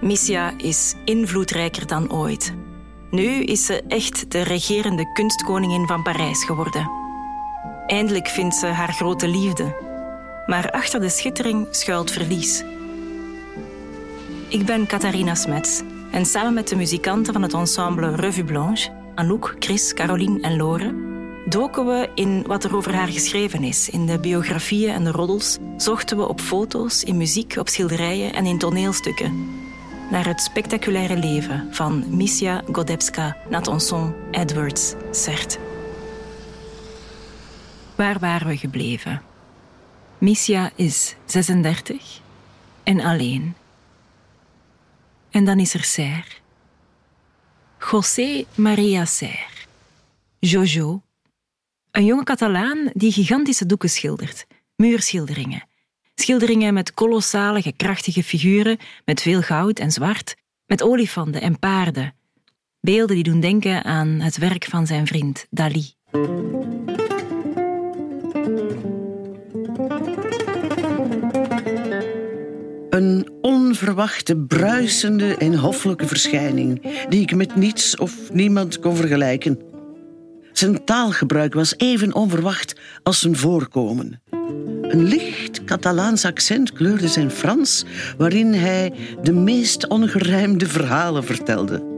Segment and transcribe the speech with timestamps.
[0.00, 2.54] Missia is invloedrijker dan ooit.
[3.10, 6.90] Nu is ze echt de regerende kunstkoningin van Parijs geworden.
[7.86, 9.86] Eindelijk vindt ze haar grote liefde.
[10.46, 12.64] Maar achter de schittering schuilt verlies.
[14.48, 19.56] Ik ben Catharina Smets en samen met de muzikanten van het ensemble Revue Blanche, Anouk,
[19.58, 20.94] Chris, Caroline en Lore,
[21.48, 23.90] doken we in wat er over haar geschreven is.
[23.90, 28.46] In de biografieën en de roddels zochten we op foto's, in muziek, op schilderijen en
[28.46, 29.57] in toneelstukken
[30.10, 35.58] naar het spectaculaire leven van Missia Godebska Natanson Edwards Sert.
[37.94, 39.22] Waar waren we gebleven?
[40.18, 42.20] Missia is 36
[42.82, 43.54] en alleen.
[45.30, 46.36] En dan is er Serre.
[47.90, 49.46] José Maria Serre.
[50.38, 51.02] Jojo.
[51.90, 54.46] Een jonge Catalaan die gigantische doeken schildert,
[54.76, 55.67] muurschilderingen.
[56.20, 60.36] Schilderingen met kolossale, krachtige figuren, met veel goud en zwart,
[60.66, 62.14] met olifanten en paarden.
[62.80, 65.92] Beelden die doen denken aan het werk van zijn vriend Dali.
[72.90, 79.60] Een onverwachte, bruisende en hoffelijke verschijning, die ik met niets of niemand kon vergelijken.
[80.52, 84.22] Zijn taalgebruik was even onverwacht als zijn voorkomen.
[84.88, 87.84] Een licht Catalaans accent kleurde zijn Frans,
[88.16, 91.96] waarin hij de meest ongerijmde verhalen vertelde.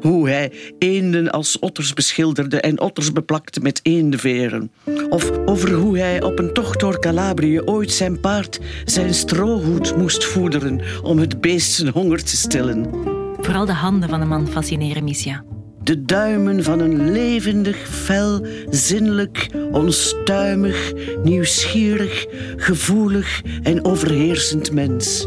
[0.00, 4.70] Hoe hij eenden als otters beschilderde en otters beplakte met eendenveren.
[5.08, 10.24] Of over hoe hij op een tocht door Calabrië ooit zijn paard zijn strohoed moest
[10.24, 12.88] voederen om het beest zijn honger te stillen.
[13.36, 15.44] Vooral de handen van de man fascineren Missia.
[15.82, 20.92] De duimen van een levendig, fel, zinnelijk, onstuimig,
[21.22, 25.26] nieuwsgierig, gevoelig en overheersend mens.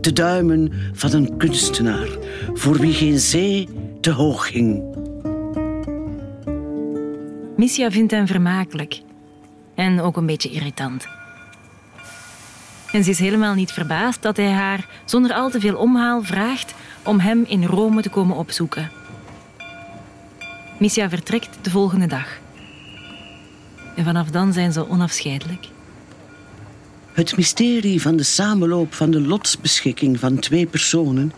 [0.00, 2.08] De duimen van een kunstenaar,
[2.52, 3.68] voor wie geen zee
[4.00, 4.82] te hoog ging.
[7.56, 9.00] Missia vindt hem vermakelijk
[9.74, 11.06] en ook een beetje irritant.
[12.92, 16.74] En ze is helemaal niet verbaasd dat hij haar zonder al te veel omhaal vraagt
[17.04, 18.90] om hem in Rome te komen opzoeken.
[20.78, 22.38] Missia vertrekt de volgende dag.
[23.96, 25.68] En vanaf dan zijn ze onafscheidelijk.
[27.12, 31.32] Het mysterie van de samenloop van de lotsbeschikking van twee personen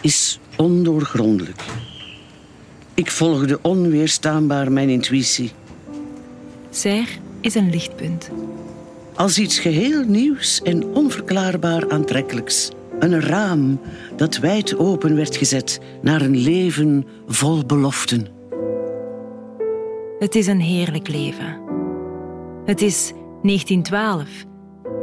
[0.00, 1.62] is ondoorgrondelijk.
[2.94, 5.52] Ik volgde onweerstaanbaar mijn intuïtie.
[6.70, 7.10] Serre
[7.40, 8.30] is een lichtpunt.
[9.14, 12.70] Als iets geheel nieuws en onverklaarbaar aantrekkelijks.
[12.98, 13.80] Een raam
[14.16, 18.41] dat wijd open werd gezet naar een leven vol beloften.
[20.22, 21.60] Het is een heerlijk leven.
[22.64, 23.12] Het is
[23.42, 24.28] 1912.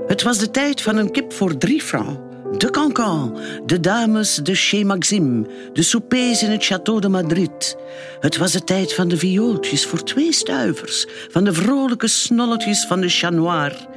[0.08, 2.20] Het was de tijd van een kip voor drie francs.
[2.58, 7.78] De cancan, de dames de chez Maxime, de soupers in het château de Madrid.
[8.20, 13.02] Het was de tijd van de viooltjes voor twee stuivers, van de vrolijke snolletjes van
[13.02, 13.88] de Chat Noir.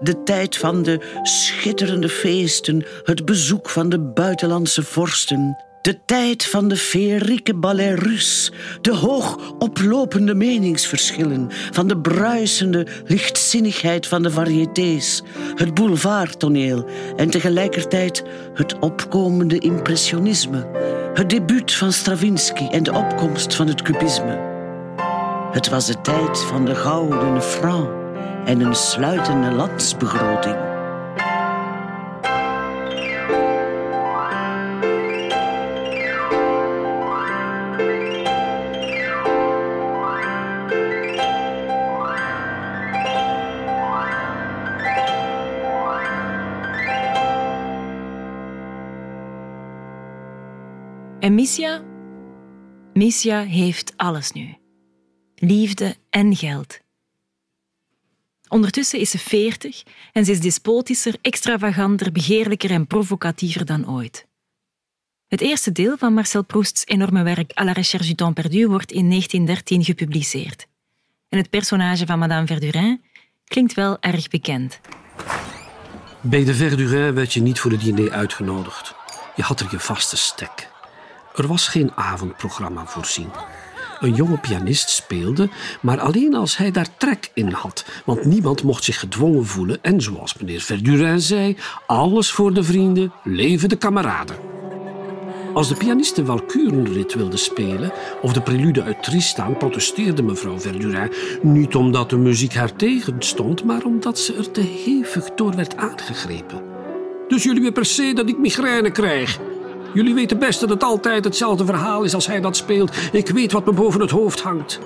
[0.00, 5.67] De tijd van de schitterende feesten, het bezoek van de buitenlandse vorsten.
[5.88, 14.06] De tijd van de feerieke ballet Rus, de hoog oplopende meningsverschillen, van de bruisende lichtzinnigheid
[14.06, 15.22] van de variétés,
[15.54, 16.84] het boulevardtoneel
[17.16, 20.66] en tegelijkertijd het opkomende impressionisme,
[21.14, 24.38] het debuut van Stravinsky en de opkomst van het cubisme.
[25.52, 27.88] Het was de tijd van de gouden franc
[28.44, 30.67] en een sluitende landsbegroting.
[51.30, 51.84] En?
[52.92, 54.56] Missia heeft alles nu.
[55.34, 56.78] Liefde en geld.
[58.48, 64.26] Ondertussen is ze veertig en ze is despotischer, extravaganter, begeerlijker en provocatiever dan ooit.
[65.26, 68.92] Het eerste deel van Marcel Proust's enorme werk À la recherche du temps perdu wordt
[68.92, 70.66] in 1913 gepubliceerd.
[71.28, 73.02] En het personage van Madame Verdurin
[73.44, 74.80] klinkt wel erg bekend.
[76.20, 78.94] Bij de Verdurin werd je niet voor het diner uitgenodigd.
[79.36, 80.76] Je had er je vaste stek.
[81.36, 83.30] Er was geen avondprogramma voorzien.
[84.00, 85.48] Een jonge pianist speelde,
[85.80, 90.00] maar alleen als hij daar trek in had, want niemand mocht zich gedwongen voelen en
[90.00, 94.36] zoals meneer Verdurin zei, alles voor de vrienden, leven de kameraden.
[95.54, 97.92] Als de pianist een Walkurenrit wilde spelen
[98.22, 103.82] of de prelude uit Tristan, protesteerde mevrouw Verdurin niet omdat de muziek haar tegenstond, maar
[103.82, 106.62] omdat ze er te hevig door werd aangegrepen.
[107.28, 109.38] Dus jullie willen per se dat ik migraine krijg,
[109.94, 112.96] Jullie weten best dat het altijd hetzelfde verhaal is als hij dat speelt.
[113.12, 114.80] Ik weet wat me boven het hoofd hangt.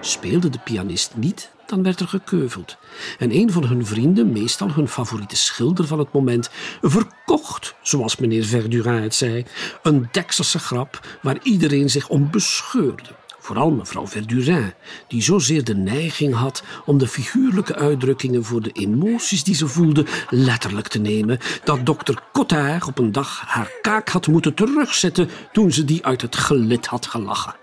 [0.00, 2.76] Speelde de pianist niet, dan werd er gekeuveld.
[3.18, 6.50] En een van hun vrienden, meestal hun favoriete schilder van het moment,
[6.82, 9.44] verkocht, zoals meneer Verdurin het zei,
[9.82, 13.21] een Dekselse grap waar iedereen zich om bescheurde.
[13.42, 14.72] Vooral mevrouw Verdurin,
[15.08, 20.06] die zozeer de neiging had om de figuurlijke uitdrukkingen voor de emoties die ze voelde
[20.28, 25.72] letterlijk te nemen, dat dokter Cotard op een dag haar kaak had moeten terugzetten toen
[25.72, 27.54] ze die uit het gelid had gelachen.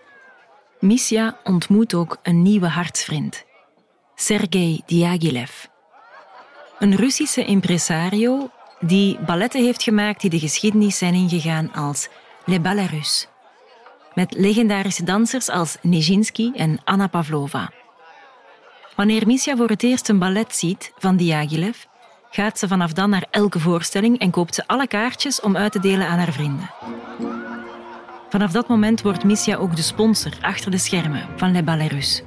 [0.79, 3.43] Misja ontmoet ook een nieuwe hartsvriend,
[4.15, 5.65] Sergei Diaghilev.
[6.79, 8.49] Een Russische impresario
[8.79, 12.07] die balletten heeft gemaakt die de geschiedenis zijn ingegaan als
[12.45, 13.28] Les Ballets Russes
[14.13, 17.71] met legendarische dansers als Nijinsky en Anna Pavlova.
[18.95, 21.77] Wanneer Misja voor het eerst een ballet ziet van Diaghilev,
[22.29, 25.79] gaat ze vanaf dan naar elke voorstelling en koopt ze alle kaartjes om uit te
[25.79, 26.69] delen aan haar vrienden.
[28.29, 32.23] Vanaf dat moment wordt Misja ook de sponsor achter de schermen van Les Ballets Russes.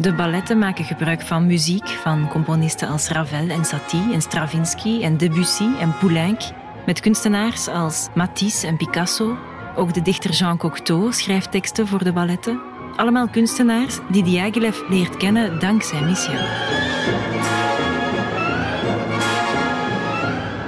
[0.00, 5.16] De balletten maken gebruik van muziek van componisten als Ravel en Satie en Stravinsky en
[5.16, 6.40] Debussy en Poulenc
[6.88, 9.36] met kunstenaars als Matisse en Picasso.
[9.76, 12.60] Ook de dichter Jean Cocteau schrijft teksten voor de balletten.
[12.96, 16.46] Allemaal kunstenaars die Diaghilev leert kennen dankzij Misja.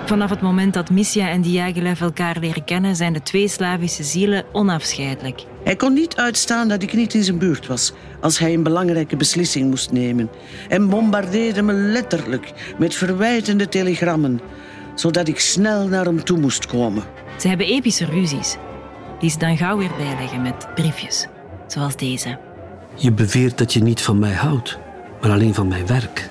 [0.06, 4.44] Vanaf het moment dat Misja en Diaghilev elkaar leren kennen, zijn de twee Slavische zielen
[4.52, 5.44] onafscheidelijk.
[5.64, 9.16] Hij kon niet uitstaan dat ik niet in zijn buurt was als hij een belangrijke
[9.16, 10.30] beslissing moest nemen.
[10.68, 14.40] En bombardeerde me letterlijk met verwijtende telegrammen
[15.00, 17.02] zodat ik snel naar hem toe moest komen.
[17.38, 18.56] Ze hebben epische ruzies,
[19.18, 21.26] die ze dan gauw weer bijleggen met briefjes,
[21.66, 22.38] zoals deze.
[22.94, 24.78] Je beweert dat je niet van mij houdt,
[25.20, 26.30] maar alleen van mijn werk.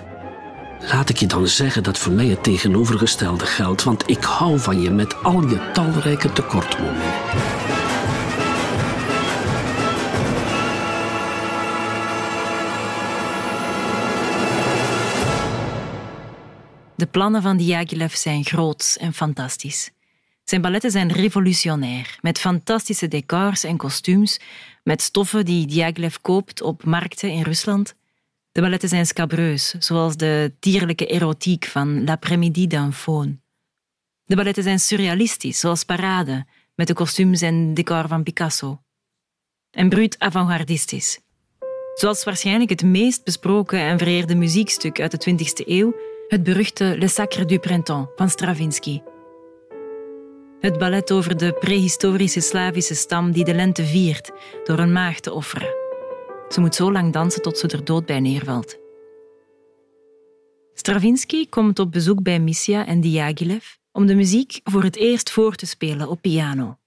[0.92, 4.82] Laat ik je dan zeggen dat voor mij het tegenovergestelde geldt, want ik hou van
[4.82, 7.12] je met al je talrijke tekortkomingen.
[17.00, 19.92] De plannen van Diaghilev zijn groot en fantastisch.
[20.44, 24.40] Zijn balletten zijn revolutionair, met fantastische decors en kostuums,
[24.84, 27.96] met stoffen die Diaghilev koopt op markten in Rusland.
[28.52, 33.40] De balletten zijn scabreus, zoals de dierlijke erotiek van L'après-midi d'un faune.
[34.26, 38.82] De balletten zijn surrealistisch, zoals Parade, met de kostuums en decor van Picasso.
[39.72, 41.20] En bruut avant-gardistisch.
[41.96, 45.94] Zoals waarschijnlijk het meest besproken en vereerde muziekstuk uit de 20e eeuw,
[46.30, 49.02] het beruchte Le Sacre du Printemps van Stravinsky.
[50.60, 54.32] Het ballet over de prehistorische Slavische stam die de lente viert
[54.64, 55.74] door een maag te offeren.
[56.50, 58.78] Ze moet zo lang dansen tot ze er dood bij neervalt.
[60.74, 65.56] Stravinsky komt op bezoek bij Missia en Diaghilev om de muziek voor het eerst voor
[65.56, 66.78] te spelen op piano.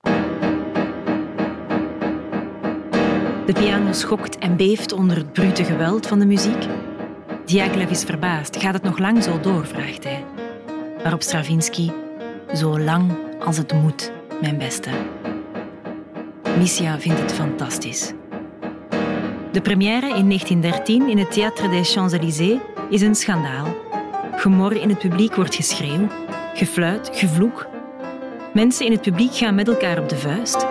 [3.47, 6.69] De piano schokt en beeft onder het brute geweld van de muziek
[7.45, 8.57] Diaghilev is verbaasd.
[8.57, 9.67] Gaat het nog lang zo door?
[9.67, 10.25] vraagt hij.
[11.03, 11.91] Waarop Stravinsky,
[12.55, 13.13] zo lang
[13.45, 14.91] als het moet, mijn beste.
[16.59, 18.13] Missia vindt het fantastisch.
[19.53, 22.61] De première in 1913 in het Théâtre des Champs-Élysées
[22.91, 23.77] is een schandaal.
[24.37, 26.07] Gemor in het publiek wordt geschreeuw,
[26.55, 27.67] gefluit, gevloek.
[28.53, 30.67] Mensen in het publiek gaan met elkaar op de vuist.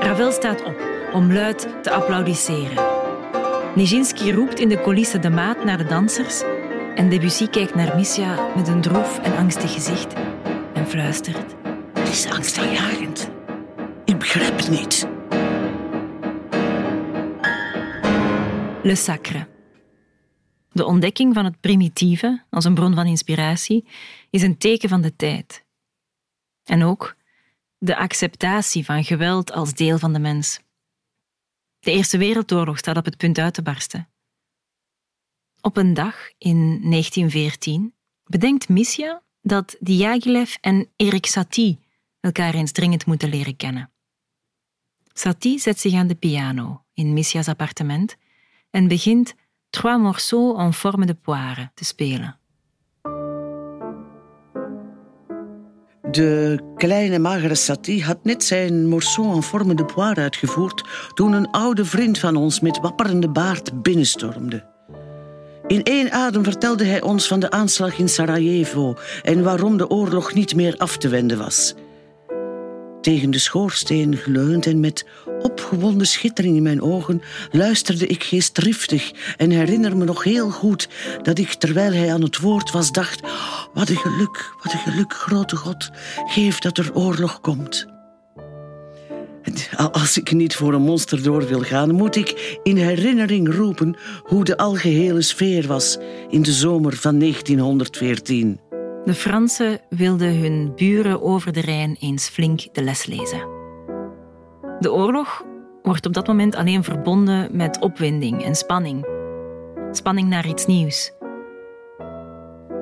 [0.00, 0.76] Ravel staat op
[1.12, 3.01] om luid te applaudisseren.
[3.74, 6.42] Nijinsky roept in de coulisse de maat naar de dansers
[6.94, 10.14] en Debussy kijkt naar Misja met een droef en angstig gezicht
[10.74, 11.54] en fluistert.
[11.92, 13.30] Het is angstaanjagend.
[14.04, 15.08] Ik begrijp het niet.
[18.82, 19.46] Le Sacre.
[20.72, 23.88] De ontdekking van het primitieve als een bron van inspiratie
[24.30, 25.64] is een teken van de tijd.
[26.64, 27.16] En ook
[27.78, 30.60] de acceptatie van geweld als deel van de mens.
[31.82, 34.08] De Eerste Wereldoorlog staat op het punt uit te barsten.
[35.60, 36.56] Op een dag in
[36.90, 41.80] 1914 bedenkt Misja dat Diaghilev en Erik Satie
[42.20, 43.92] elkaar eens dringend moeten leren kennen.
[45.12, 48.16] Satie zet zich aan de piano in Misja's appartement
[48.70, 49.34] en begint
[49.70, 52.40] Trois morceaux en forme de poire te spelen.
[56.12, 61.50] De kleine magere Satie had net zijn morceau en forme de poire uitgevoerd toen een
[61.50, 64.64] oude vriend van ons met wapperende baard binnenstormde.
[65.66, 70.34] In één adem vertelde hij ons van de aanslag in Sarajevo en waarom de oorlog
[70.34, 71.74] niet meer af te wenden was.
[73.02, 75.06] Tegen de schoorsteen geleund en met
[75.42, 80.88] opgewonden schittering in mijn ogen luisterde ik geestdriftig en herinner me nog heel goed
[81.22, 83.20] dat ik, terwijl hij aan het woord was, dacht:
[83.74, 85.90] Wat een geluk, wat een geluk, grote God.
[86.26, 87.86] Geef dat er oorlog komt.
[89.92, 94.44] Als ik niet voor een monster door wil gaan, moet ik in herinnering roepen hoe
[94.44, 95.98] de algehele sfeer was
[96.30, 98.71] in de zomer van 1914.
[99.04, 103.48] De Fransen wilden hun buren over de Rijn eens flink de les lezen.
[104.78, 105.44] De oorlog
[105.82, 109.06] wordt op dat moment alleen verbonden met opwinding en spanning.
[109.90, 111.12] Spanning naar iets nieuws.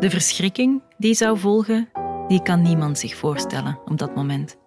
[0.00, 1.88] De verschrikking die zou volgen,
[2.28, 4.59] die kan niemand zich voorstellen op dat moment.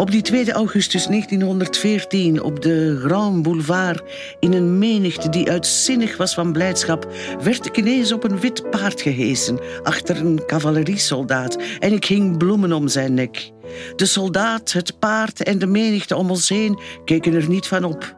[0.00, 4.02] Op die 2 augustus 1914 op de Grand Boulevard
[4.38, 9.00] in een menigte die uitzinnig was van blijdschap, werd ik ineens op een wit paard
[9.00, 13.50] gehesen achter een cavaleriesoldaat en ik hing bloemen om zijn nek.
[13.96, 18.16] De soldaat, het paard en de menigte om ons heen keken er niet van op.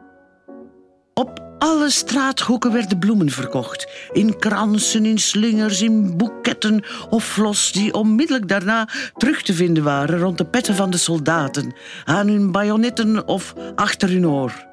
[1.13, 3.87] Op alle straathoeken werden bloemen verkocht.
[4.11, 10.19] In kransen, in slingers, in boeketten of flos die onmiddellijk daarna terug te vinden waren
[10.19, 11.73] rond de petten van de soldaten,
[12.05, 14.72] aan hun bajonetten of achter hun oor.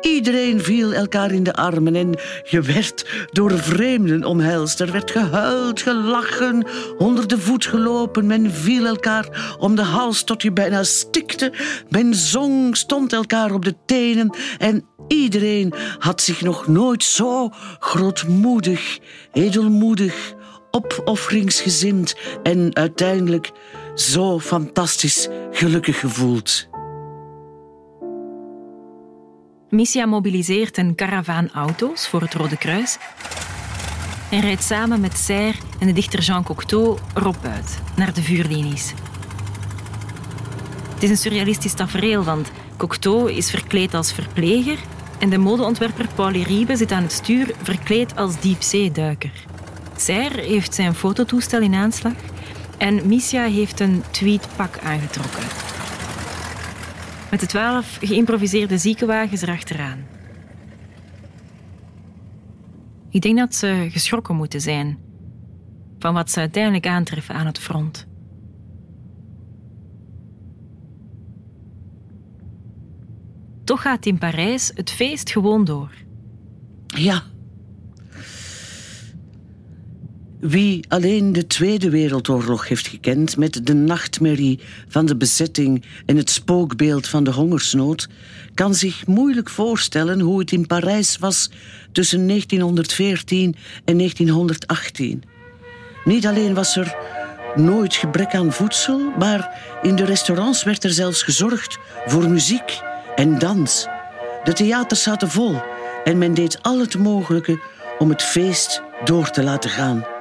[0.00, 4.80] Iedereen viel elkaar in de armen en je werd door vreemden omhelst.
[4.80, 6.66] Er werd gehuild, gelachen,
[6.98, 8.26] onder de voet gelopen.
[8.26, 11.52] Men viel elkaar om de hals tot je bijna stikte.
[11.88, 18.98] Men zong, stond elkaar op de tenen en iedereen had zich nog nooit zo grootmoedig,
[19.32, 20.34] edelmoedig,
[20.70, 23.50] opofferingsgezind en uiteindelijk
[23.94, 26.67] zo fantastisch gelukkig gevoeld.
[29.70, 32.98] Missia mobiliseert een karavaan auto's voor het Rode Kruis
[34.30, 38.92] en rijdt samen met Serre en de dichter Jean Cocteau erop uit, naar de vuurlinies.
[40.94, 44.78] Het is een surrealistisch tafereel, want Cocteau is verkleed als verpleger
[45.18, 49.32] en de modeontwerper Paul Riebe zit aan het stuur verkleed als diepzeeduiker.
[49.96, 52.14] Serre heeft zijn fototoestel in aanslag
[52.78, 55.77] en Missia heeft een tweedpak aangetrokken
[57.30, 60.06] met de twaalf geïmproviseerde ziekenwagens erachteraan.
[63.10, 64.98] Ik denk dat ze geschrokken moeten zijn
[65.98, 68.06] van wat ze uiteindelijk aantreffen aan het front.
[73.64, 75.90] Toch gaat in Parijs het feest gewoon door.
[76.86, 77.22] Ja,
[80.40, 86.30] wie alleen de Tweede Wereldoorlog heeft gekend met de nachtmerrie van de bezetting en het
[86.30, 88.08] spookbeeld van de hongersnood,
[88.54, 91.50] kan zich moeilijk voorstellen hoe het in Parijs was
[91.92, 95.22] tussen 1914 en 1918.
[96.04, 96.96] Niet alleen was er
[97.54, 102.80] nooit gebrek aan voedsel, maar in de restaurants werd er zelfs gezorgd voor muziek
[103.16, 103.86] en dans.
[104.44, 105.56] De theaters zaten vol
[106.04, 107.60] en men deed al het mogelijke
[107.98, 110.17] om het feest door te laten gaan.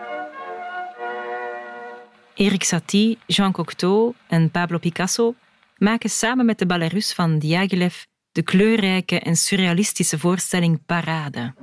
[2.37, 5.35] Erik Satie, Jean Cocteau en Pablo Picasso
[5.77, 7.95] maken samen met de Ballerus van Diaghilev
[8.31, 11.53] de kleurrijke en surrealistische voorstelling Parade.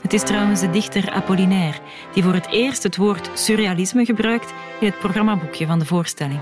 [0.00, 1.78] Het is trouwens de dichter Apollinaire
[2.12, 6.40] die voor het eerst het woord surrealisme gebruikt in het programmaboekje van de voorstelling.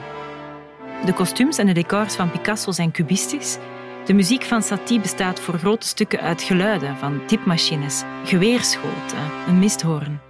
[1.05, 3.59] De kostuums en de decors van Picasso zijn cubistisch
[4.07, 10.21] de muziek van Satie bestaat voor grote stukken uit geluiden van tipmachines, geweerschoten, een misthoorn.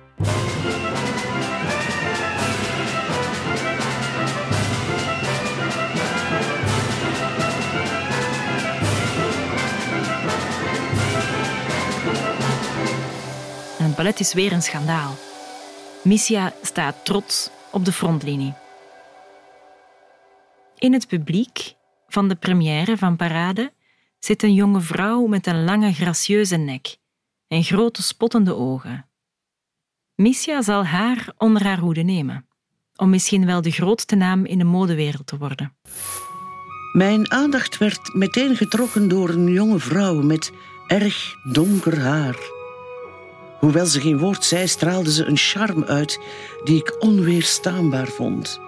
[13.79, 15.15] En het ballet is weer een schandaal.
[16.03, 18.55] Missia staat trots op de frontlinie.
[20.79, 21.75] In het publiek
[22.17, 23.73] van de première van Parade
[24.19, 26.97] zit een jonge vrouw met een lange, gracieuze nek
[27.49, 29.07] en grote spottende ogen.
[30.15, 32.47] Missia zal haar onder haar hoede nemen,
[32.95, 35.77] om misschien wel de grootste naam in de modewereld te worden.
[36.93, 40.53] Mijn aandacht werd meteen getrokken door een jonge vrouw met
[40.87, 42.39] erg donker haar.
[43.59, 46.21] Hoewel ze geen woord zei, straalde ze een charme uit
[46.65, 48.66] die ik onweerstaanbaar vond.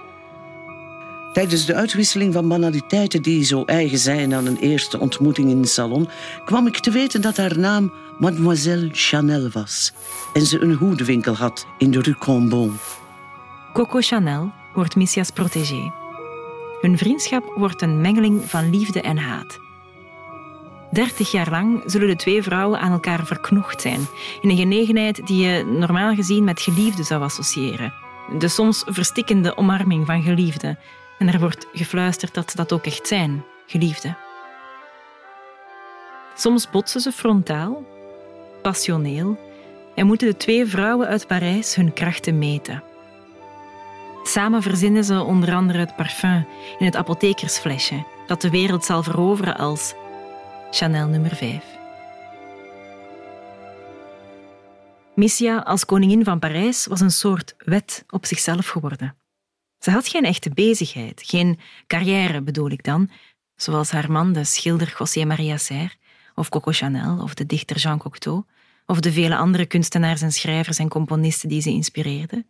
[1.39, 5.69] Tijdens de uitwisseling van banaliteiten die zo eigen zijn aan een eerste ontmoeting in de
[5.69, 6.09] salon,
[6.45, 9.93] kwam ik te weten dat haar naam Mademoiselle Chanel was
[10.33, 12.79] en ze een hoedenwinkel had in de Rue Combon.
[13.73, 15.93] Coco Chanel wordt Missia's protégé.
[16.81, 19.59] Hun vriendschap wordt een mengeling van liefde en haat.
[20.91, 24.01] Dertig jaar lang zullen de twee vrouwen aan elkaar verknocht zijn,
[24.41, 27.93] in een genegenheid die je normaal gezien met geliefde zou associëren.
[28.39, 30.79] De soms verstikkende omarming van geliefden,
[31.19, 34.15] en er wordt gefluisterd dat ze dat ook echt zijn, geliefde.
[36.35, 37.85] Soms botsen ze frontaal.
[38.63, 39.39] passioneel
[39.95, 42.83] en moeten de twee vrouwen uit Parijs hun krachten meten.
[44.23, 46.47] Samen verzinnen ze onder andere het parfum
[46.79, 49.95] in het apothekersflesje dat de wereld zal veroveren als
[50.71, 51.65] Chanel nummer 5.
[55.15, 59.15] Missia als koningin van Parijs was een soort wet op zichzelf geworden.
[59.79, 63.11] Ze had geen echte bezigheid, geen carrière bedoel ik dan,
[63.57, 65.95] zoals haar man, de schilder José Maria Serre,
[66.35, 68.45] of Coco Chanel, of de dichter Jean Cocteau,
[68.87, 72.47] of de vele andere kunstenaars en schrijvers en componisten die ze inspireerde.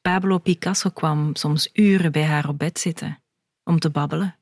[0.00, 3.22] Pablo Picasso kwam soms uren bij haar op bed zitten
[3.64, 4.36] om te babbelen.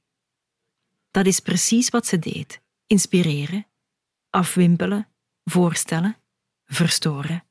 [1.11, 3.67] Dat is precies wat ze deed: inspireren,
[4.31, 5.09] afwimpelen,
[5.45, 6.17] voorstellen,
[6.65, 7.45] verstoren,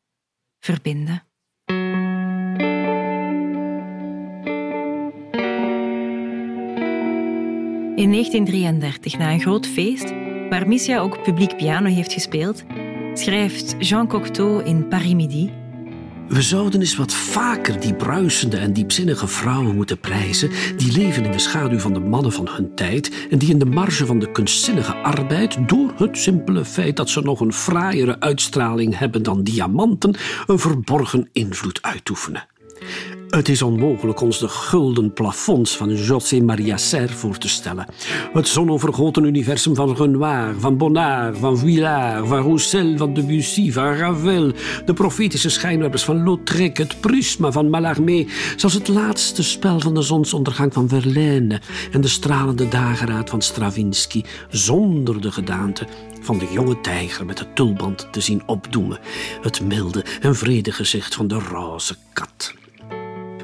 [0.59, 1.26] verbinden.
[7.97, 10.13] In 1933, na een groot feest,
[10.49, 12.63] waar Missia ook publiek piano heeft gespeeld,
[13.13, 15.51] schrijft Jean Cocteau in Paris Midi.
[16.27, 21.31] We zouden eens wat vaker die bruisende en diepzinnige vrouwen moeten prijzen, die leven in
[21.31, 24.31] de schaduw van de mannen van hun tijd en die in de marge van de
[24.31, 30.15] kunstzinnige arbeid, door het simpele feit dat ze nog een fraaiere uitstraling hebben dan diamanten,
[30.47, 32.47] een verborgen invloed uitoefenen.
[33.29, 37.85] Het is onmogelijk ons de gulden plafonds van José Maria Serre voor te stellen.
[38.33, 44.51] Het zonovergoten universum van Renoir, van Bonnard, van Vuillard, van Roussel, van Debussy, van Ravel,
[44.85, 50.01] de profetische schijnwerpers van Lautrec, het prisma van Mallarmé, zelfs het laatste spel van de
[50.01, 55.87] zonsondergang van Verlaine en de stralende dageraad van Stravinsky, zonder de gedaante
[56.21, 58.99] van de jonge tijger met de tulband te zien opdoemen,
[59.41, 62.56] het milde en vrede gezicht van de roze kat.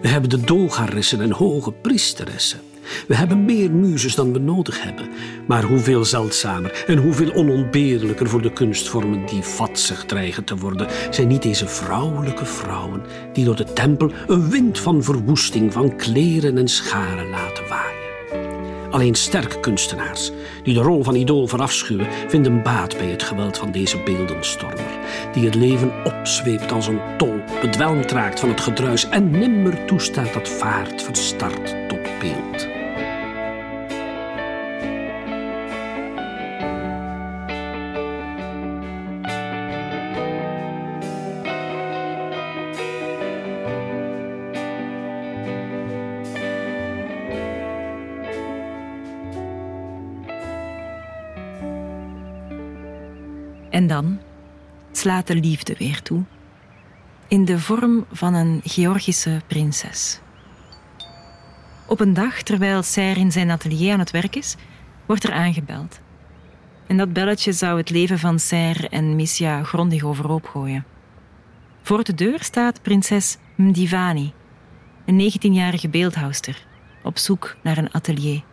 [0.04, 2.60] We hebben de dogaressen en hoge priesteressen.
[3.08, 5.10] We hebben meer muzes dan we nodig hebben.
[5.48, 11.28] Maar hoeveel zeldzamer en hoeveel onontbeerlijker voor de kunstvormen die vatsig dreigen te worden, zijn
[11.28, 13.02] niet deze vrouwelijke vrouwen
[13.34, 18.03] die door de tempel een wind van verwoesting van kleren en scharen laten waaien.
[18.94, 20.32] Alleen sterke kunstenaars,
[20.64, 25.00] die de rol van idool verafschuwen, vinden baat bij het geweld van deze beeldenstormer,
[25.34, 30.34] die het leven opzweept als een tol, bedwelmd raakt van het gedruis en nimmer toestaat
[30.34, 31.83] dat vaart verstart
[55.04, 56.24] slaat de liefde weer toe,
[57.28, 60.20] in de vorm van een Georgische prinses.
[61.88, 64.56] Op een dag, terwijl Serre in zijn atelier aan het werk is,
[65.06, 66.00] wordt er aangebeld.
[66.88, 70.86] En dat belletje zou het leven van Serre en Missia grondig overhoop gooien.
[71.82, 74.34] Voor de deur staat prinses Mdivani,
[75.06, 76.66] een 19-jarige beeldhouster,
[77.04, 78.44] op zoek naar een atelier.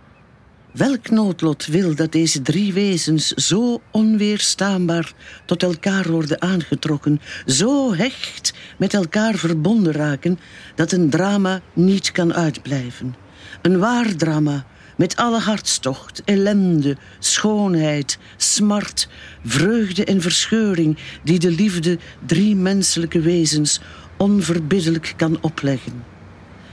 [0.72, 5.12] Welk noodlot wil dat deze drie wezens zo onweerstaanbaar
[5.44, 10.38] tot elkaar worden aangetrokken, zo hecht met elkaar verbonden raken,
[10.74, 13.14] dat een drama niet kan uitblijven?
[13.62, 19.08] Een waar drama met alle hartstocht, ellende, schoonheid, smart,
[19.44, 23.80] vreugde en verscheuring die de liefde drie menselijke wezens
[24.18, 26.04] onverbiddelijk kan opleggen.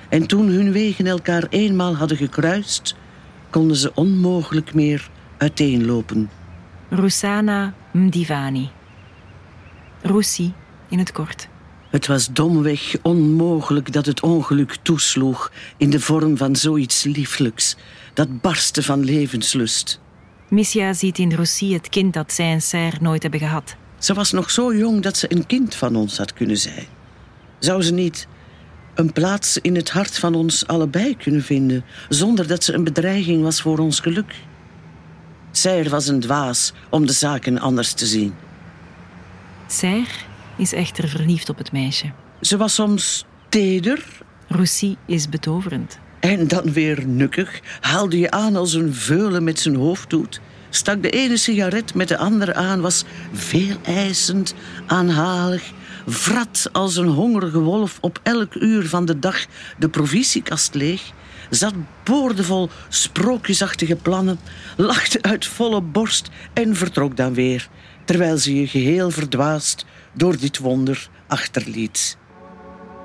[0.10, 2.96] En toen hun wegen elkaar eenmaal hadden gekruist,
[3.50, 6.30] konden ze onmogelijk meer uiteenlopen.
[6.90, 8.70] Rusana Mdivani.
[10.02, 10.54] Roussi
[10.90, 11.48] in het kort.
[11.90, 17.76] Het was domweg onmogelijk dat het ongeluk toesloeg in de vorm van zoiets lieflijks,
[18.14, 20.00] dat barstte van levenslust.
[20.50, 23.76] Missia ziet in Roussi het kind dat zij en Serre nooit hebben gehad.
[23.98, 26.86] Ze was nog zo jong dat ze een kind van ons had kunnen zijn.
[27.60, 28.28] Zou ze niet
[28.98, 33.44] een plaats in het hart van ons allebei kunnen vinden, zonder dat ze een bedreiging
[33.44, 34.36] was voor ons geluk?
[35.52, 38.34] Serre was een dwaas om de zaken anders te zien.
[39.68, 40.26] Serre
[40.58, 42.12] is echter verliefd op het meisje.
[42.42, 44.04] Ze was soms teder
[44.48, 46.00] Roussi is betoverend.
[46.20, 51.02] en dan weer nukkig, haalde je aan als een veulen met zijn hoofd doet, stak
[51.02, 54.54] de ene sigaret met de andere aan, was veel eisend,
[54.86, 55.72] aanhalig,
[56.10, 59.46] vrat als een hongerige wolf op elk uur van de dag
[59.78, 61.12] de provisiekast leeg,
[61.50, 64.40] zat boordevol sprookjesachtige plannen,
[64.78, 67.70] lachte uit volle borst en vertrok dan weer,
[68.06, 72.18] terwijl ze je geheel verdwaasd door dit wonder achterliet.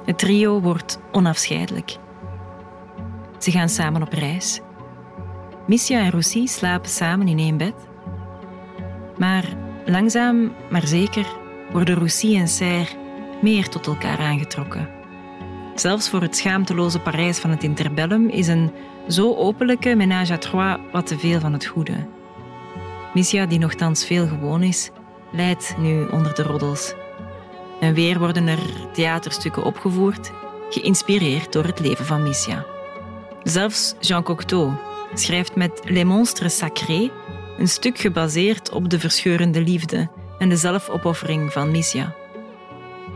[0.05, 1.97] Het trio wordt onafscheidelijk.
[3.39, 4.61] Ze gaan samen op reis.
[5.67, 7.75] Missia en Roussi slapen samen in één bed.
[9.19, 9.45] Maar
[9.87, 11.27] langzaam, maar zeker,
[11.73, 13.01] worden Roussy en Serre
[13.43, 14.89] meer tot elkaar aangetrokken.
[15.75, 18.73] Zelfs voor het schaamteloze Parijs van het interbellum is een
[19.09, 22.07] zo openlijke ménage à trois wat te veel van het goede.
[23.15, 24.91] Missia, die nogthans veel gewoon is,
[25.33, 26.95] leidt nu onder de roddels.
[27.81, 28.59] En weer worden er
[28.93, 30.31] theaterstukken opgevoerd,
[30.71, 32.65] geïnspireerd door het leven van Missia.
[33.43, 34.73] Zelfs Jean Cocteau
[35.15, 37.11] schrijft met Les Monstres Sacrés
[37.59, 40.09] een stuk gebaseerd op de verscheurende liefde
[40.43, 42.15] en de zelfopoffering van Missia.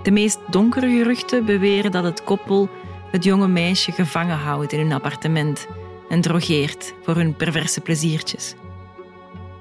[0.02, 2.68] De meest donkere geruchten beweren dat het koppel
[3.10, 5.66] het jonge meisje gevangen houdt in hun appartement
[6.08, 8.54] en drogeert voor hun perverse pleziertjes.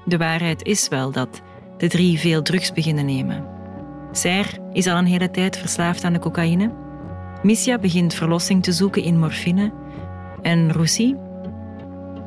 [0.04, 1.42] De waarheid is wel dat
[1.76, 3.46] de drie veel drugs beginnen nemen.
[4.12, 6.72] Serre is al een hele tijd verslaafd aan de cocaïne.
[7.42, 9.72] Missia begint verlossing te zoeken in morfine.
[10.42, 11.14] En Roussy,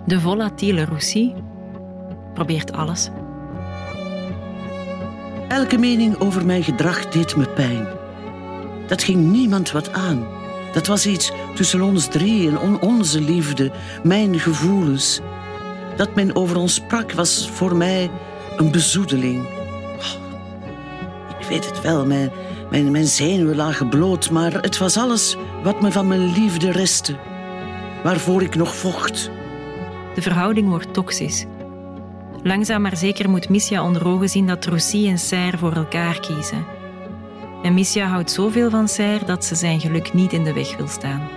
[0.06, 1.34] de volatiele Roussy,
[2.34, 3.10] probeert alles.
[5.50, 7.88] Elke mening over mijn gedrag deed me pijn.
[8.88, 10.28] Dat ging niemand wat aan.
[10.74, 13.72] Dat was iets tussen ons drie en on onze liefde,
[14.04, 15.20] mijn gevoelens.
[15.96, 18.10] Dat men over ons sprak was voor mij
[18.58, 19.46] een bezoedeling.
[19.98, 22.32] Oh, ik weet het wel, mijn,
[22.70, 27.16] mijn, mijn zenuwen lagen bloot, maar het was alles wat me van mijn liefde restte,
[28.04, 29.30] waarvoor ik nog vocht.
[30.16, 31.46] De verhouding wordt toxisch.
[32.44, 36.66] Langzaam maar zeker moet Missia onder ogen zien dat Roussy en Serre voor elkaar kiezen.
[37.64, 40.88] En Missia houdt zoveel van Serre dat ze zijn geluk niet in de weg wil
[40.88, 41.30] staan.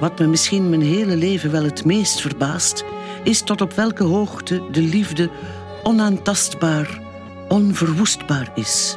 [0.00, 2.84] Wat me misschien mijn hele leven wel het meest verbaast,
[3.24, 5.30] is tot op welke hoogte de liefde
[5.82, 7.00] onaantastbaar,
[7.48, 8.96] onverwoestbaar is.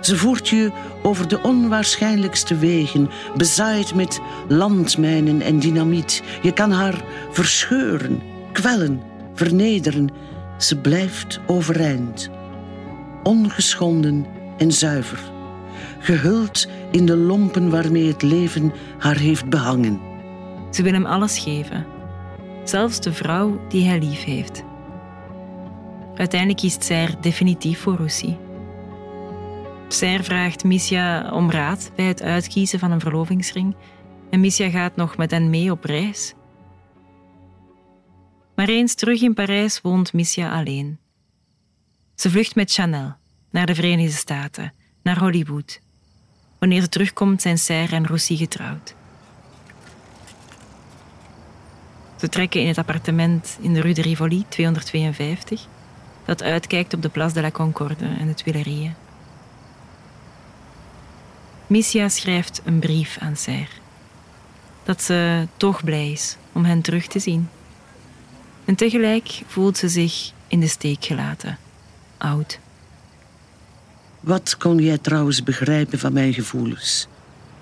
[0.00, 0.70] Ze voert je
[1.02, 6.22] over de onwaarschijnlijkste wegen, bezaaid met landmijnen en dynamiet.
[6.42, 8.22] Je kan haar verscheuren,
[8.52, 9.02] kwellen,
[9.34, 10.10] vernederen.
[10.58, 12.30] Ze blijft overeind,
[13.22, 15.18] ongeschonden en zuiver,
[15.98, 20.00] gehuld in de lompen waarmee het leven haar heeft behangen.
[20.70, 21.86] Ze wil hem alles geven,
[22.64, 24.64] zelfs de vrouw die hij lief heeft.
[26.14, 28.36] Uiteindelijk kiest zij definitief voor Roussy.
[29.88, 33.76] Serre vraagt Missia om raad bij het uitkiezen van een verlovingsring
[34.30, 36.34] en Missia gaat nog met hen mee op reis.
[38.58, 40.98] Maar eens terug in Parijs woont Missia alleen.
[42.14, 43.14] Ze vlucht met Chanel
[43.50, 45.80] naar de Verenigde Staten, naar Hollywood.
[46.58, 48.94] Wanneer ze terugkomt zijn Serre en Roussy getrouwd.
[52.16, 55.66] Ze trekken in het appartement in de Rue de Rivoli 252,
[56.24, 58.90] dat uitkijkt op de Place de la Concorde en de Tuileries.
[61.66, 63.76] Missia schrijft een brief aan Serre.
[64.82, 67.48] Dat ze toch blij is om hen terug te zien.
[68.68, 71.58] En tegelijk voelt ze zich in de steek gelaten,
[72.18, 72.58] oud.
[74.20, 77.06] Wat kon jij trouwens begrijpen van mijn gevoelens?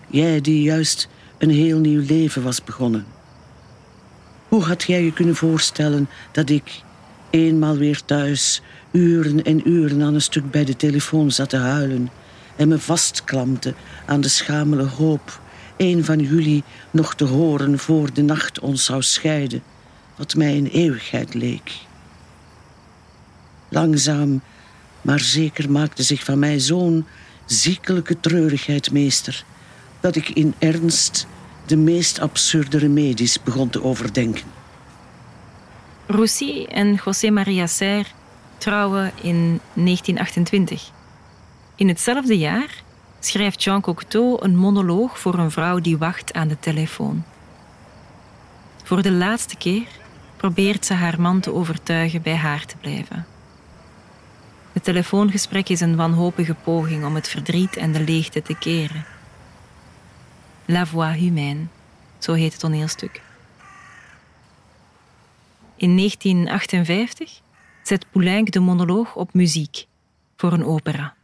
[0.07, 3.07] Jij die juist een heel nieuw leven was begonnen.
[4.49, 6.83] Hoe had jij je kunnen voorstellen dat ik,
[7.31, 12.11] eenmaal weer thuis, uren en uren aan een stuk bij de telefoon zat te huilen
[12.57, 13.75] en me vastklampte
[14.07, 15.41] aan de schamele hoop
[15.77, 19.63] een van jullie nog te horen voor de nacht ons zou scheiden,
[20.17, 21.73] wat mij een eeuwigheid leek.
[23.69, 24.41] Langzaam,
[25.03, 27.07] maar zeker maakte zich van mij zo'n
[27.45, 29.45] ziekelijke treurigheid meester,
[30.01, 31.27] dat ik in ernst
[31.67, 34.45] de meest absurde remedies begon te overdenken.
[36.07, 38.09] Roussy en José Maria Serre
[38.59, 40.91] trouwen in 1928.
[41.75, 42.83] In hetzelfde jaar
[43.21, 47.25] schrijft Jean Cocteau een monoloog voor een vrouw die wacht aan de telefoon.
[48.83, 49.87] Voor de laatste keer
[50.37, 53.27] probeert ze haar man te overtuigen bij haar te blijven.
[54.73, 59.05] Het telefoongesprek is een wanhopige poging om het verdriet en de leegte te keren.
[60.65, 61.67] La Voix Humaine,
[62.19, 63.23] zo heet het toneelstuk.
[65.77, 67.41] In 1958
[67.83, 69.87] zet Poulenc de monoloog op muziek
[70.37, 71.15] voor een opera.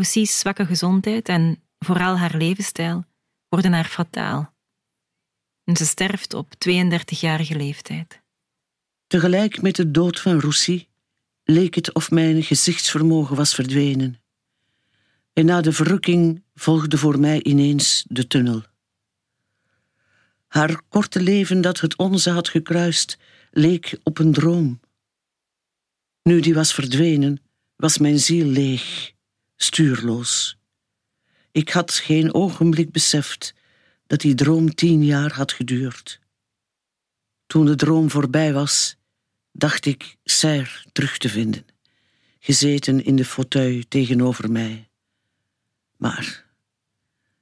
[0.00, 3.04] Roussy's zwakke gezondheid en vooral haar levensstijl
[3.48, 4.54] worden haar fataal.
[5.64, 8.20] En ze sterft op 32-jarige leeftijd.
[9.06, 10.86] Tegelijk met de dood van Roussy
[11.44, 14.20] leek het of mijn gezichtsvermogen was verdwenen.
[15.32, 18.62] En na de verrukking volgde voor mij ineens de tunnel.
[20.46, 23.18] Haar korte leven dat het onze had gekruist,
[23.50, 24.80] leek op een droom.
[26.22, 27.42] Nu die was verdwenen,
[27.76, 29.12] was mijn ziel leeg,
[29.62, 30.58] stuurloos.
[31.50, 33.54] Ik had geen ogenblik beseft
[34.06, 36.20] dat die droom tien jaar had geduurd.
[37.46, 38.96] Toen de droom voorbij was,
[39.52, 41.66] dacht ik Serre terug te vinden,
[42.38, 44.90] gezeten in de fauteuil tegenover mij.
[45.96, 46.46] Maar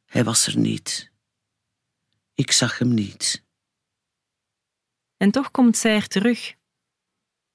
[0.07, 1.11] hij was er niet.
[2.35, 3.44] Ik zag hem niet.
[5.16, 6.54] En toch komt Serre terug.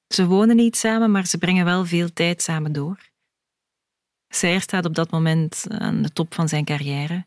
[0.07, 3.11] Ze wonen niet samen, maar ze brengen wel veel tijd samen door.
[4.35, 7.25] Serre staat op dat moment aan de top van zijn carrière.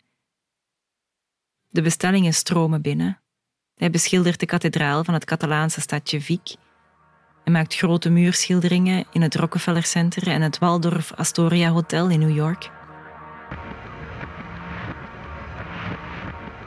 [1.68, 3.20] De bestellingen stromen binnen.
[3.74, 6.56] Hij beschildert de kathedraal van het Catalaanse stadje Vic.
[7.44, 12.34] Hij maakt grote muurschilderingen in het Rockefeller Center en het Waldorf Astoria Hotel in New
[12.34, 12.70] York.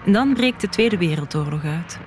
[0.06, 2.00] En dan breekt de Tweede Wereldoorlog uit.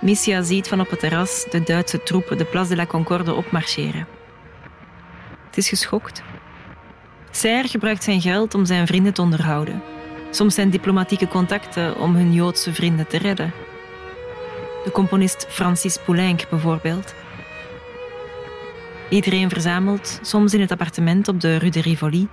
[0.00, 4.06] Missia ziet van op het terras de Duitse troepen de Place de la Concorde opmarcheren.
[5.46, 6.22] Het is geschokt.
[7.36, 9.82] Serre gebruikt zijn geld om zijn vrienden te onderhouden.
[10.30, 13.52] Soms zijn diplomatieke contacten om hun Joodse vrienden te redden.
[14.84, 17.14] De componist Francis Poulenc bijvoorbeeld.
[19.08, 22.28] Iedereen verzamelt, soms in het appartement op de Rue de Rivoli,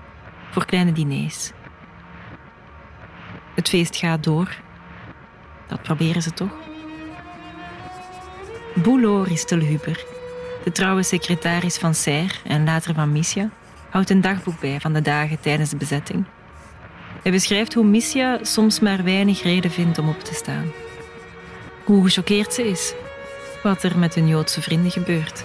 [0.51, 1.51] voor kleine diners.
[3.55, 4.55] Het feest gaat door.
[5.67, 6.53] Dat proberen ze toch?
[8.73, 10.05] Boulot Ristelhuber,
[10.63, 13.49] de trouwe secretaris van Serre en later van Missia,
[13.91, 16.25] houdt een dagboek bij van de dagen tijdens de bezetting.
[17.21, 20.71] Hij beschrijft hoe Missia soms maar weinig reden vindt om op te staan.
[21.83, 22.93] Hoe gechoqueerd ze is.
[23.63, 25.43] Wat er met hun Joodse vrienden gebeurt.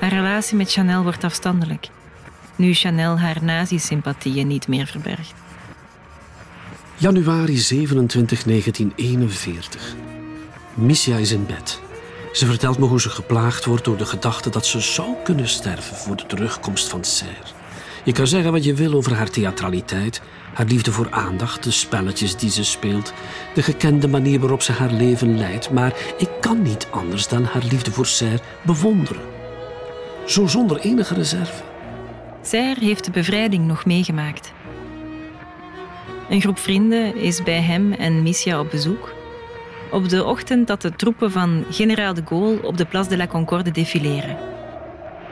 [0.00, 1.88] Haar relatie met Chanel wordt afstandelijk.
[2.56, 5.34] Nu Chanel haar nazi-sympathieën niet meer verbergt.
[6.96, 9.94] Januari 27, 1941.
[10.74, 11.80] Missia is in bed.
[12.32, 15.96] Ze vertelt me hoe ze geplaagd wordt door de gedachte dat ze zou kunnen sterven
[15.96, 17.58] voor de terugkomst van Serre.
[18.04, 20.20] Je kan zeggen wat je wil over haar theatraliteit,
[20.54, 23.12] haar liefde voor aandacht, de spelletjes die ze speelt,
[23.54, 27.64] de gekende manier waarop ze haar leven leidt, maar ik kan niet anders dan haar
[27.70, 29.22] liefde voor Serre bewonderen.
[30.26, 31.62] Zo zonder enige reserve.
[32.42, 34.52] Serre heeft de bevrijding nog meegemaakt.
[36.28, 39.19] Een groep vrienden is bij hem en Missia op bezoek.
[39.90, 43.26] Op de ochtend dat de troepen van generaal de Gaulle op de Place de la
[43.26, 44.36] Concorde defileren.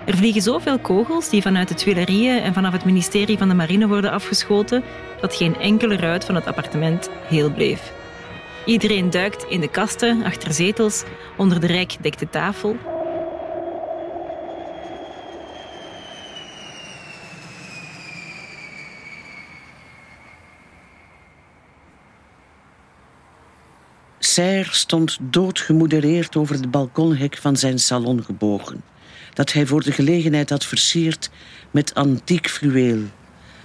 [0.06, 3.88] Er vliegen zoveel kogels die vanuit de Tuileries en vanaf het ministerie van de Marine
[3.88, 4.82] worden afgeschoten,
[5.20, 7.92] dat geen enkele ruit van het appartement heel bleef.
[8.64, 11.04] Iedereen duikt in de kasten, achter zetels,
[11.36, 12.76] onder de rijkdekte tafel.
[24.38, 28.82] Serre stond doodgemodereerd over het balkonhek van zijn salon gebogen,
[29.34, 31.30] dat hij voor de gelegenheid had versierd
[31.70, 32.98] met antiek fluweel,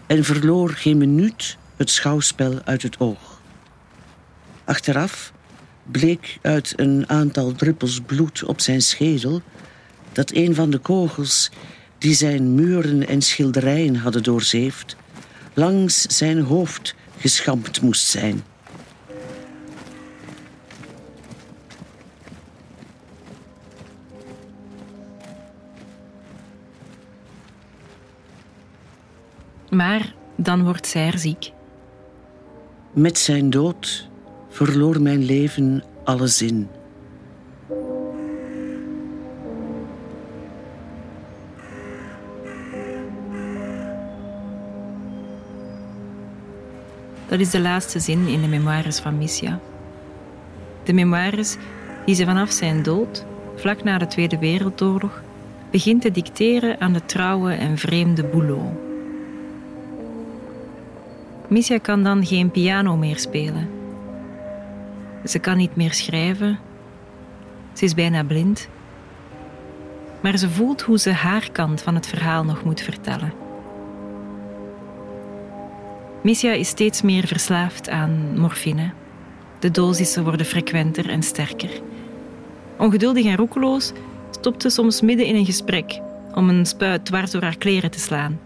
[0.08, 3.42] en verloor geen minuut het schouwspel uit het oog.
[4.64, 5.34] Achteraf
[5.84, 9.42] bleek uit een aantal druppels bloed op zijn schedel
[10.12, 11.52] dat een van de kogels
[11.98, 14.96] die zijn muren en schilderijen hadden doorzeefd,
[15.54, 18.53] langs zijn hoofd geschampt moest zijn.
[29.74, 31.52] Maar dan wordt Serre ziek.
[32.92, 34.10] Met zijn dood
[34.50, 36.70] verloor mijn leven alle zin.
[47.28, 49.60] Dat is de laatste zin in de memoires van Missia.
[50.84, 51.58] De memoires
[52.06, 55.22] die ze vanaf zijn dood, vlak na de Tweede Wereldoorlog,
[55.72, 58.92] begint te dicteren aan de trouwe en vreemde Boulot.
[61.54, 63.70] Missia kan dan geen piano meer spelen.
[65.26, 66.60] Ze kan niet meer schrijven.
[67.74, 68.68] Ze is bijna blind.
[70.22, 73.34] Maar ze voelt hoe ze haar kant van het verhaal nog moet vertellen.
[76.24, 78.92] Missia is steeds meer verslaafd aan morfine.
[79.60, 81.82] De dosissen worden frequenter en sterker.
[82.78, 83.92] Ongeduldig en roekeloos
[84.32, 86.00] stopt ze soms midden in een gesprek
[86.34, 88.40] om een spuit dwars door haar kleren te slaan.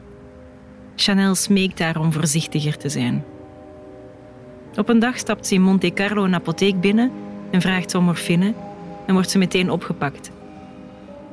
[0.99, 3.23] Chanel smeekt haar om voorzichtiger te zijn.
[4.75, 7.11] Op een dag stapt ze in Monte Carlo een apotheek binnen
[7.51, 8.53] en vraagt om morfine
[9.05, 10.31] en wordt ze meteen opgepakt.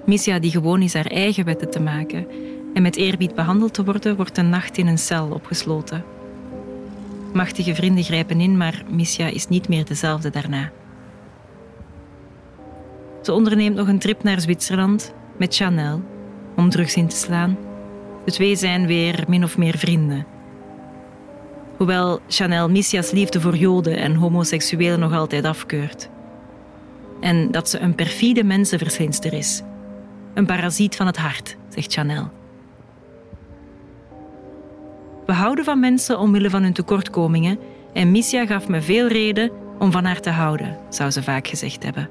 [0.07, 2.27] Missia, die gewoon is haar eigen wetten te maken
[2.74, 6.05] en met eerbied behandeld te worden, wordt een nacht in een cel opgesloten.
[7.33, 10.70] Machtige vrienden grijpen in, maar Missia is niet meer dezelfde daarna.
[13.22, 16.03] Ze onderneemt nog een trip naar Zwitserland met Chanel
[16.57, 17.63] om drugs in te slaan.
[18.24, 20.26] De twee zijn weer min of meer vrienden.
[21.76, 26.08] Hoewel Chanel Missia's liefde voor Joden en homoseksuelen nog altijd afkeurt.
[27.20, 29.62] En dat ze een perfide mensenverslinster is.
[30.34, 32.30] Een parasiet van het hart, zegt Chanel.
[35.26, 37.58] We houden van mensen omwille van hun tekortkomingen
[37.92, 41.82] en Missia gaf me veel reden om van haar te houden, zou ze vaak gezegd
[41.84, 42.10] hebben.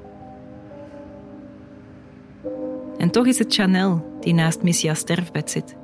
[2.98, 5.76] En toch is het Chanel die naast Missia's sterfbed zit.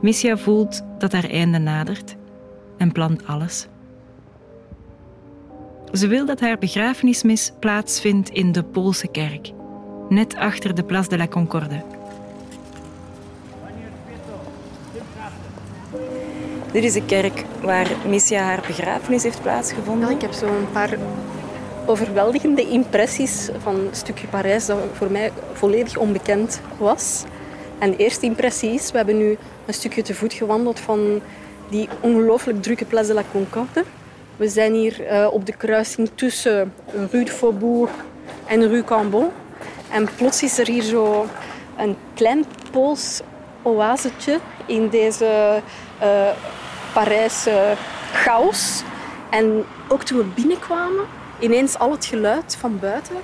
[0.00, 2.16] Missia voelt dat haar einde nadert
[2.76, 3.66] en plant alles.
[5.92, 9.50] Ze wil dat haar begrafenismis plaatsvindt in de Poolse kerk,
[10.08, 11.82] net achter de Place de la Concorde.
[16.72, 20.08] Dit is de kerk waar Missia haar begrafenis heeft plaatsgevonden.
[20.08, 20.98] Ja, ik heb zo'n paar
[21.86, 27.24] overweldigende impressies van een stukje Parijs dat voor mij volledig onbekend was.
[27.78, 29.38] En de eerste impressie is, we hebben nu
[29.70, 31.20] een stukje te voet gewandeld van
[31.68, 33.84] die ongelooflijk drukke Place de la Concorde.
[34.36, 36.72] We zijn hier uh, op de kruising tussen
[37.10, 37.90] Rue de Faubourg
[38.46, 39.28] en Rue Cambon.
[39.90, 41.26] En plots is er hier zo
[41.78, 43.20] een klein Pools
[43.62, 45.62] oasetje in deze
[46.02, 46.28] uh,
[46.92, 47.74] Parijse
[48.12, 48.82] chaos.
[49.30, 51.04] En ook toen we binnenkwamen,
[51.38, 53.16] ineens al het geluid van buiten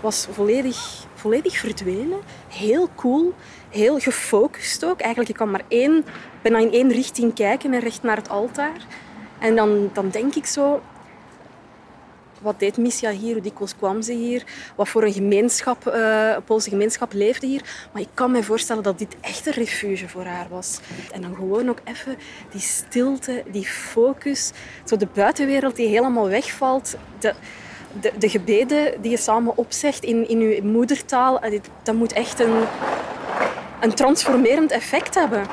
[0.00, 2.18] was volledig, volledig verdwenen.
[2.48, 3.34] Heel cool,
[3.72, 5.00] heel gefocust ook.
[5.00, 6.04] Eigenlijk, je kan maar één,
[6.42, 8.86] in één richting kijken en recht naar het altaar.
[9.38, 10.82] En dan, dan denk ik zo,
[12.42, 14.44] wat deed Missia hier, hoe dikwijls kwam ze hier,
[14.76, 17.88] wat voor een gemeenschap, uh, Poolse gemeenschap leefde hier.
[17.92, 20.80] Maar ik kan me voorstellen dat dit echt een refuge voor haar was.
[21.12, 22.16] En dan gewoon ook even
[22.50, 24.50] die stilte, die focus,
[24.84, 26.96] zo de buitenwereld die helemaal wegvalt.
[28.00, 31.40] De, de gebeden die je samen opzegt in, in je moedertaal,
[31.82, 32.64] dat moet echt een,
[33.80, 35.46] een transformerend effect hebben.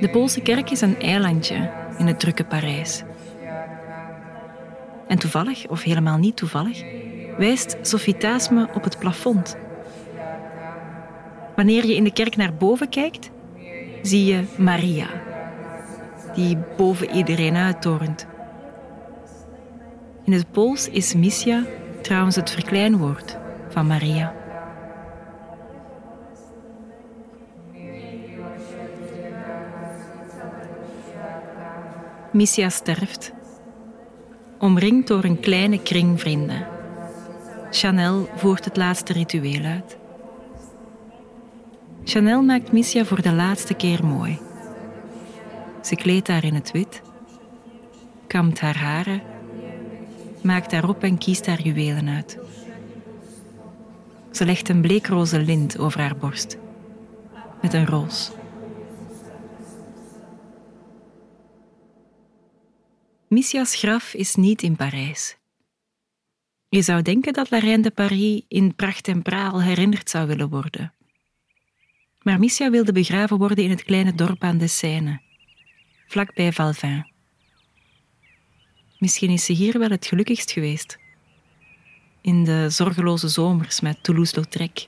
[0.00, 3.02] De Poolse kerk is een eilandje in het drukke Parijs.
[5.06, 6.82] En toevallig, of helemaal niet toevallig,
[7.38, 9.56] wijst sofitaasme op het plafond.
[11.56, 13.30] Wanneer je in de kerk naar boven kijkt,
[14.02, 15.06] zie je Maria,
[16.34, 18.26] die boven iedereen uittorent.
[20.24, 21.64] In het Pools is Missia
[22.02, 23.40] trouwens het verkleinwoord
[23.72, 24.34] van Maria.
[32.32, 33.32] Missia sterft,
[34.58, 36.66] omringd door een kleine kring vrienden.
[37.70, 39.96] Chanel voert het laatste ritueel uit.
[42.04, 44.38] Chanel maakt Missia voor de laatste keer mooi.
[45.80, 47.02] Ze kleedt haar in het wit,
[48.26, 49.22] kamt haar haren,
[50.42, 52.38] maakt haar op en kiest haar juwelen uit.
[54.32, 56.58] Ze legt een bleekroze lint over haar borst,
[57.62, 58.30] met een roos.
[63.28, 65.36] Missia's graf is niet in Parijs.
[66.68, 70.94] Je zou denken dat La de Paris in pracht en praal herinnerd zou willen worden.
[72.22, 75.20] Maar Missia wilde begraven worden in het kleine dorp aan de Seine,
[76.06, 77.12] vlakbij Valvin.
[78.98, 81.01] Misschien is ze hier wel het gelukkigst geweest.
[82.22, 84.86] In de zorgeloze zomers met Toulouse-Lautrec.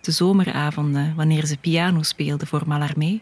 [0.00, 3.20] De zomeravonden wanneer ze piano speelde voor Mallarmé.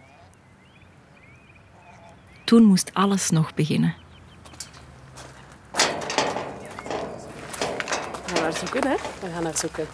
[2.45, 3.95] Toen moest alles nog beginnen.
[8.27, 8.97] We gaan naar zoeken, hè?
[9.21, 9.87] We gaan naar zoeken.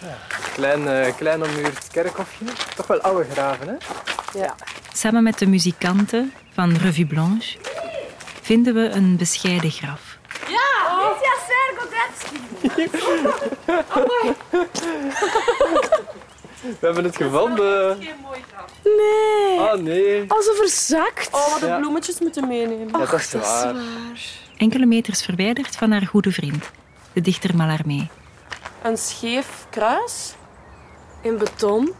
[0.00, 0.16] Ja.
[0.54, 2.44] Klein, uh, klein ommuurd kerkhofje.
[2.76, 3.74] Toch wel oude graven, hè?
[4.38, 4.54] Ja.
[4.92, 7.58] Samen met de muzikanten van Revue Blanche
[8.42, 10.18] vinden we een bescheiden graf.
[10.48, 10.75] Ja!
[11.08, 12.40] Misja Sergodetski!
[16.80, 18.02] We hebben het gevonden.
[18.02, 18.70] Geen mooi graf.
[18.84, 19.58] Nee.
[19.60, 20.24] Oh nee.
[20.28, 21.28] Als ze verzakt.
[21.34, 21.78] Oh, wat de Ja.
[21.78, 22.92] bloemetjes moeten meenemen.
[22.92, 23.74] Dat is waar.
[24.56, 26.70] Enkele meters verwijderd van haar goede vriend,
[27.12, 28.08] de dichter Mallarmé.
[28.82, 30.34] Een scheef kruis.
[31.22, 31.94] In beton.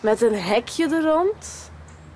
[0.00, 1.70] Met een hekje er rond.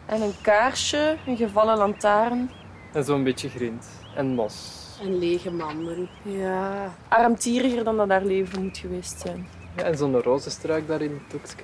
[0.06, 2.50] En een kaarsje, een gevallen lantaarn.
[2.92, 3.86] En zo'n beetje grind.
[4.16, 4.82] En mos.
[5.00, 6.08] En lege manden.
[6.22, 9.46] Ja, armtieriger dan dat haar leven moet geweest zijn.
[9.76, 11.56] Ja, en zo'n rozenstruik daar in het.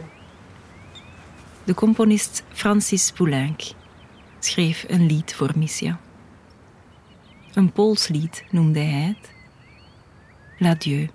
[1.65, 3.63] De componist Francis Poulenc
[4.39, 5.99] schreef een lied voor Missia.
[7.55, 9.31] Een Pools lied noemde hij het.
[10.59, 11.09] L'adieu.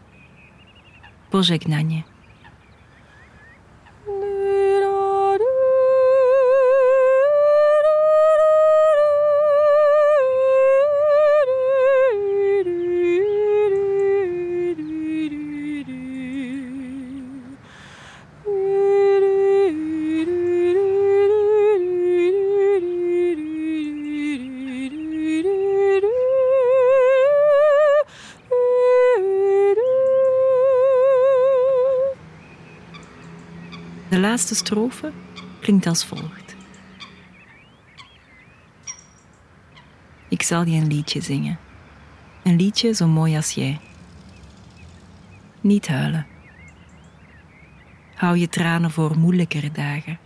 [1.29, 2.14] Pożegnanie.
[34.35, 35.11] Laatste strofe
[35.59, 36.55] klinkt als volgt.
[40.29, 41.59] Ik zal je een liedje zingen.
[42.43, 43.79] Een liedje zo mooi als jij.
[45.61, 46.27] Niet huilen.
[48.15, 50.19] Hou je tranen voor moeilijkere dagen.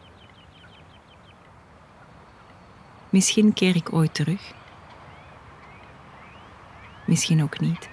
[3.10, 4.54] Misschien keer ik ooit terug.
[7.06, 7.90] Misschien ook niet.